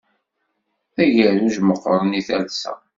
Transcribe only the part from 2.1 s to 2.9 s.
i talsa.